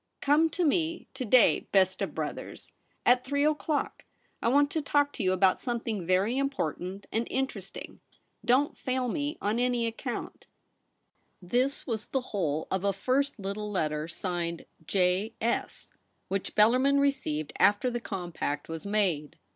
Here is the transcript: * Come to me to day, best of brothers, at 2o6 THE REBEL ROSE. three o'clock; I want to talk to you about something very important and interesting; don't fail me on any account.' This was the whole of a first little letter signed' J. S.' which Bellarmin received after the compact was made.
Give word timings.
* 0.15 0.19
Come 0.21 0.49
to 0.49 0.65
me 0.65 1.05
to 1.13 1.25
day, 1.25 1.67
best 1.71 2.01
of 2.01 2.15
brothers, 2.15 2.71
at 3.05 3.23
2o6 3.23 3.23
THE 3.23 3.23
REBEL 3.23 3.23
ROSE. 3.23 3.27
three 3.29 3.45
o'clock; 3.45 4.05
I 4.41 4.47
want 4.47 4.71
to 4.71 4.81
talk 4.81 5.13
to 5.13 5.23
you 5.23 5.31
about 5.31 5.61
something 5.61 6.07
very 6.07 6.39
important 6.39 7.05
and 7.11 7.27
interesting; 7.29 7.99
don't 8.43 8.75
fail 8.75 9.07
me 9.07 9.37
on 9.43 9.59
any 9.59 9.85
account.' 9.85 10.47
This 11.39 11.85
was 11.85 12.07
the 12.07 12.21
whole 12.33 12.67
of 12.71 12.83
a 12.83 12.93
first 12.93 13.39
little 13.39 13.69
letter 13.69 14.07
signed' 14.07 14.65
J. 14.87 15.33
S.' 15.39 15.91
which 16.29 16.55
Bellarmin 16.55 16.99
received 16.99 17.53
after 17.59 17.91
the 17.91 18.01
compact 18.01 18.67
was 18.67 18.87
made. 18.87 19.37